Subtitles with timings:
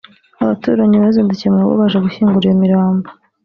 [0.43, 3.09] abaturanyi bazindukiye mu rugo baje gushyingura iyo mirambo